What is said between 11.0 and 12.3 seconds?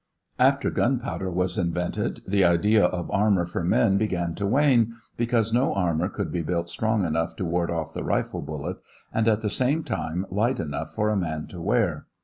a man to wear.